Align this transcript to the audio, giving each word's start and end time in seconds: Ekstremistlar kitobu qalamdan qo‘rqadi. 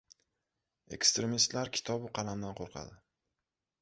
Ekstremistlar 0.97 1.71
kitobu 1.77 2.11
qalamdan 2.19 2.57
qo‘rqadi. 2.61 2.99